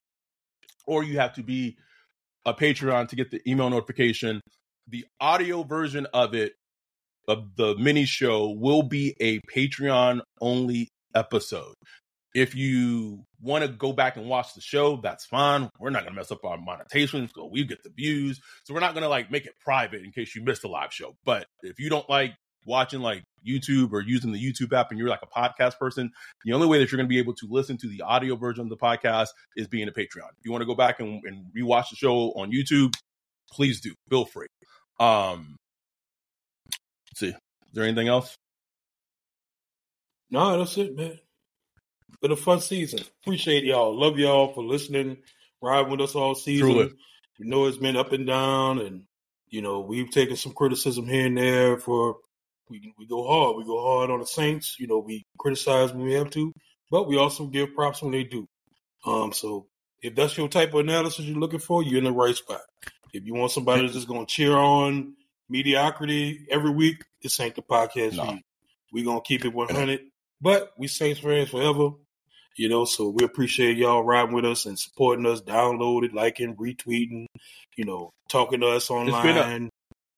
[0.87, 1.77] or you have to be
[2.45, 4.41] a Patreon to get the email notification.
[4.87, 6.53] The audio version of it,
[7.27, 11.73] of the mini show, will be a Patreon only episode.
[12.35, 15.69] If you want to go back and watch the show, that's fine.
[15.79, 18.41] We're not gonna mess up our monetization, so we get the views.
[18.65, 21.15] So we're not gonna like make it private in case you missed the live show.
[21.23, 22.33] But if you don't like
[22.65, 26.11] watching like YouTube or using the YouTube app and you're like a podcast person,
[26.43, 28.63] the only way that you're going to be able to listen to the audio version
[28.63, 30.29] of the podcast is being a Patreon.
[30.37, 32.95] If you want to go back and, and rewatch the show on YouTube,
[33.51, 33.93] please do.
[34.09, 34.47] Feel free.
[34.99, 35.55] Um,
[37.15, 37.29] see.
[37.29, 37.35] Is
[37.73, 38.35] there anything else?
[40.31, 41.19] No, that's it, man.
[42.21, 42.99] Been a fun season.
[43.21, 43.97] Appreciate y'all.
[43.97, 45.17] Love y'all for listening,
[45.61, 46.67] riding with us all season.
[47.37, 49.03] You know it's been up and down, and
[49.49, 51.77] you know we've taken some criticism here and there.
[51.77, 52.17] For
[52.69, 53.57] we we go hard.
[53.57, 54.77] We go hard on the Saints.
[54.79, 56.53] You know we criticize when we have to,
[56.89, 58.47] but we also give props when they do.
[59.05, 59.67] Um, so
[60.01, 62.61] if that's your type of analysis you're looking for, you're in the right spot.
[63.13, 65.15] If you want somebody that's just going to cheer on
[65.49, 68.39] mediocrity every week, this ain't the podcast No.
[68.91, 69.99] We're going to keep it 100,
[70.41, 71.91] but we Saints fans forever.
[72.57, 77.25] You know, so we appreciate y'all riding with us and supporting us, downloading, liking, retweeting,
[77.75, 79.69] you know, talking to us been a- online,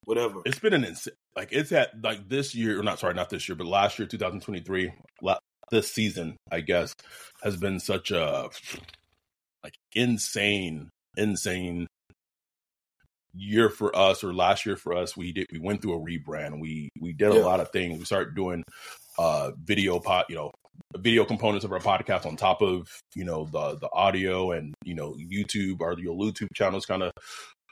[0.03, 0.41] whatever.
[0.45, 3.49] It's been an insane, like it's at like this year, or not sorry, not this
[3.49, 4.91] year, but last year, 2023,
[5.23, 5.39] la-
[5.71, 6.93] this season, I guess,
[7.41, 8.49] has been such a
[9.63, 11.87] like insane, insane
[13.33, 15.17] year for us, or last year for us.
[15.17, 16.59] We did we went through a rebrand.
[16.59, 17.97] We we did a lot of things.
[17.97, 18.63] We started doing
[19.17, 20.51] uh video pot, you know,
[20.97, 24.95] video components of our podcast on top of you know the the audio and you
[24.95, 25.81] know YouTube.
[25.81, 27.11] Our your YouTube channel's kind of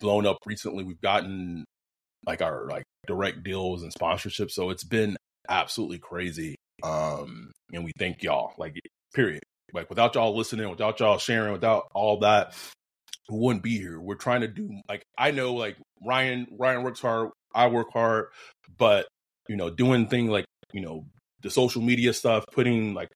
[0.02, 0.84] blown up recently.
[0.84, 1.66] We've gotten
[2.26, 4.52] like our like direct deals and sponsorships.
[4.52, 5.18] So it's been
[5.50, 6.56] absolutely crazy.
[6.84, 8.54] Um, and we thank y'all.
[8.58, 8.80] Like,
[9.14, 9.44] period.
[9.74, 12.54] Like without y'all listening, without y'all sharing, without all that,
[13.30, 14.00] we wouldn't be here.
[14.00, 18.28] We're trying to do like I know like Ryan Ryan works hard, I work hard,
[18.78, 19.08] but
[19.50, 21.06] you know, doing things like, you know,
[21.46, 23.08] the social media stuff, putting like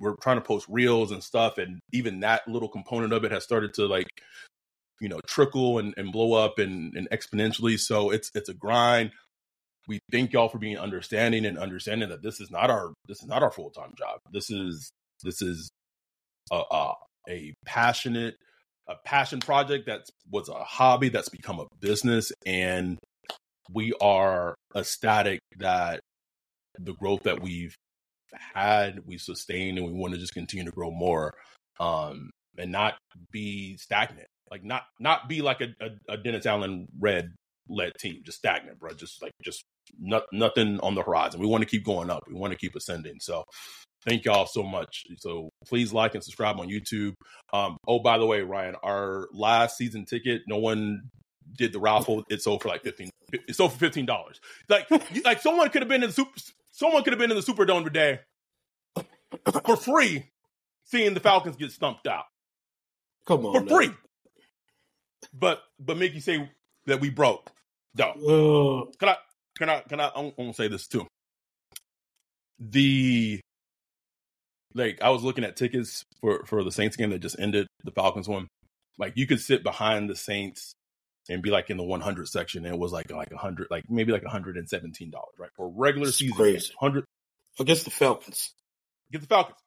[0.00, 3.44] we're trying to post reels and stuff, and even that little component of it has
[3.44, 4.08] started to like
[5.00, 7.78] you know trickle and, and blow up and, and exponentially.
[7.78, 9.12] So it's it's a grind.
[9.86, 13.28] We thank y'all for being understanding and understanding that this is not our this is
[13.28, 14.18] not our full-time job.
[14.32, 14.90] This is
[15.22, 15.70] this is
[16.50, 16.94] a a,
[17.28, 18.34] a passionate
[18.88, 22.98] a passion project that was a hobby that's become a business and
[23.72, 26.00] we are ecstatic that
[26.78, 27.74] the growth that we've
[28.54, 31.34] had we sustained and we want to just continue to grow more
[31.80, 32.94] um and not
[33.30, 37.32] be stagnant like not not be like a, a, a Dennis Allen red
[37.68, 38.92] led team, just stagnant, bro.
[38.92, 39.64] Just like just
[39.98, 41.40] not, nothing on the horizon.
[41.40, 42.24] We want to keep going up.
[42.28, 43.16] We want to keep ascending.
[43.20, 43.44] So
[44.04, 45.04] thank y'all so much.
[45.18, 47.14] So please like and subscribe on YouTube.
[47.52, 51.02] Um, oh, by the way, Ryan, our last season ticket, no one
[51.56, 52.24] did the raffle.
[52.28, 53.10] It sold for like fifteen.
[53.32, 54.40] It sold for fifteen dollars.
[54.68, 54.86] Like
[55.24, 56.30] like someone could have been in the super.
[56.72, 58.20] Someone could have been in the Superdome today
[59.64, 60.30] for free,
[60.84, 62.24] seeing the Falcons get stumped out.
[63.26, 63.90] Come on, for free.
[65.32, 66.50] But but Mickey say
[66.86, 67.50] that we broke.
[67.94, 68.88] No.
[68.88, 69.16] Uh, can I
[69.56, 71.06] can I can I I want to say this too.
[72.58, 73.40] The
[74.74, 77.92] like I was looking at tickets for for the Saints game that just ended, the
[77.92, 78.48] Falcons one.
[78.98, 80.72] Like you could sit behind the Saints
[81.28, 84.12] and be like in the 100 section, and it was like like 100, like maybe
[84.12, 86.36] like 117 dollars, right, for regular That's season.
[86.36, 86.72] crazy.
[86.78, 87.04] 100
[87.60, 88.52] against the Falcons.
[89.10, 89.58] get the Falcons.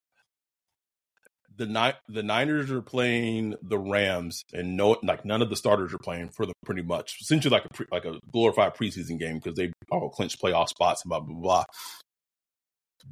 [1.57, 5.93] The Ni- the Niners are playing the Rams, and no, like none of the starters
[5.93, 6.51] are playing for them.
[6.65, 10.41] Pretty much, essentially like a pre- like a glorified preseason game because they all clinched
[10.41, 11.63] playoff spots and blah blah blah.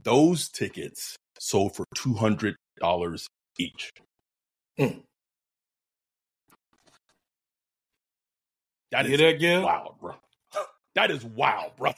[0.03, 3.27] Those tickets sold for two hundred dollars
[3.57, 3.91] each.
[4.77, 4.99] Hmm.
[8.93, 9.63] That is that, Gil?
[9.63, 10.15] wild, bro.
[10.95, 11.91] That is wild, bro.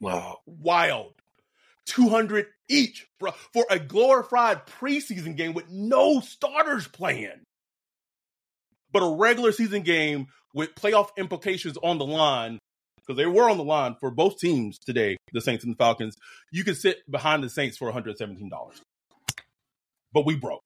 [0.00, 0.38] Wow.
[0.46, 1.12] Wild.
[1.84, 7.42] 200 each, bro, for a glorified preseason game with no starters playing.
[8.92, 12.58] But a regular season game with playoff implications on the line,
[12.96, 16.16] because they were on the line for both teams today, the Saints and the Falcons,
[16.50, 18.50] you could sit behind the Saints for $117.
[20.12, 20.64] But we broke.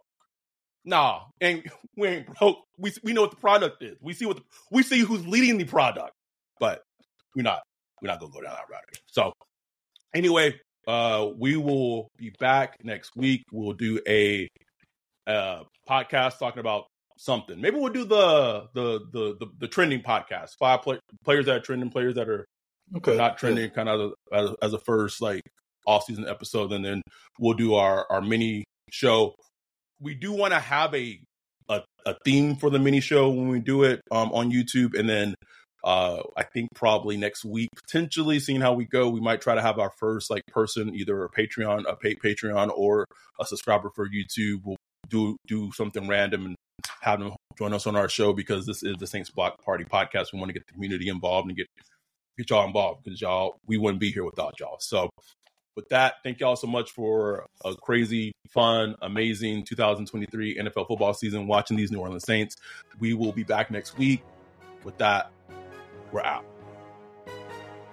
[0.85, 1.63] Nah, and
[1.97, 2.59] we ain't broke.
[2.79, 3.97] We we know what the product is.
[4.01, 6.13] We see what the, we see who's leading the product,
[6.61, 6.83] but
[7.37, 7.61] we're not
[8.01, 8.83] we're not gonna go down that route.
[8.89, 9.03] Again.
[9.07, 9.33] So
[10.15, 10.55] anyway,
[10.89, 13.43] uh, we will be back next week.
[13.53, 14.49] We'll do a
[15.27, 16.85] uh podcast talking about
[17.19, 17.61] something.
[17.61, 20.51] Maybe we'll do the the the the, the trending podcast.
[20.59, 22.45] Five play, players that are trending, players that are
[22.97, 23.17] Okay.
[23.17, 25.41] not trending, kind of as, as a first like
[25.87, 27.01] off season episode, and then
[27.39, 29.35] we'll do our our mini show.
[30.03, 31.21] We do want to have a,
[31.69, 35.09] a a theme for the mini show when we do it um on YouTube, and
[35.09, 35.35] then
[35.85, 39.63] uh I think probably next week, potentially seeing how we go, we might try to
[39.63, 43.07] have our first like person, either a Patreon, a paid Patreon, or
[43.41, 44.63] a subscriber for YouTube.
[44.65, 44.77] We'll
[45.09, 46.57] do do something random and
[47.01, 50.33] have them join us on our show because this is the Saints Block Party podcast.
[50.33, 51.67] We want to get the community involved and get
[52.39, 54.79] get y'all involved because y'all we wouldn't be here without y'all.
[54.81, 55.11] So
[55.77, 61.47] with that, thank y'all so much for a crazy, fun, amazing 2023 NFL football season
[61.47, 62.57] watching these New Orleans Saints.
[62.99, 64.23] We will be back next week.
[64.85, 65.31] With that,
[66.11, 66.45] we're out.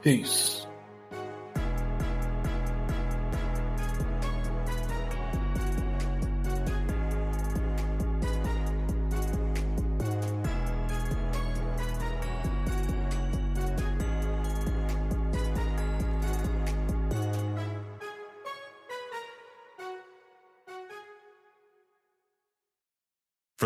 [0.01, 0.65] Peace.